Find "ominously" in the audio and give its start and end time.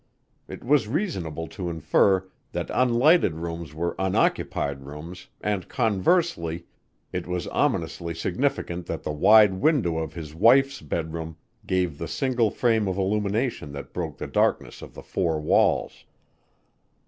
7.49-8.15